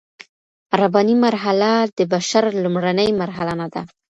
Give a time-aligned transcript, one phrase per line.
[0.79, 3.81] رباني مرحله د بشر لومړنۍ مرحله نه ده.